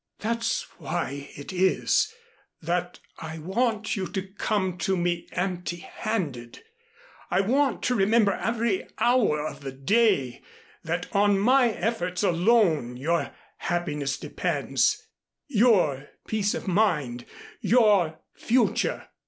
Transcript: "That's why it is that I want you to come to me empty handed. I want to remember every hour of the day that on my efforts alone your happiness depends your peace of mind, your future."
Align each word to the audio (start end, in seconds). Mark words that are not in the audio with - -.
"That's 0.17 0.63
why 0.79 1.29
it 1.37 1.53
is 1.53 2.11
that 2.59 2.99
I 3.19 3.37
want 3.37 3.95
you 3.95 4.07
to 4.07 4.23
come 4.23 4.79
to 4.79 4.97
me 4.97 5.27
empty 5.31 5.75
handed. 5.97 6.63
I 7.29 7.41
want 7.41 7.83
to 7.83 7.93
remember 7.93 8.31
every 8.31 8.87
hour 8.97 9.45
of 9.45 9.59
the 9.61 9.71
day 9.71 10.41
that 10.83 11.05
on 11.15 11.37
my 11.37 11.69
efforts 11.69 12.23
alone 12.23 12.97
your 12.97 13.29
happiness 13.57 14.17
depends 14.17 15.05
your 15.45 16.07
peace 16.27 16.55
of 16.55 16.67
mind, 16.67 17.27
your 17.61 18.17
future." 18.33 19.07